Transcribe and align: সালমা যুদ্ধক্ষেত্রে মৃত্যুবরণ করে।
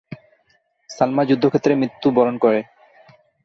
সালমা 0.89 1.23
যুদ্ধক্ষেত্রে 1.25 1.73
মৃত্যুবরণ 1.75 2.35
করে। 2.37 2.59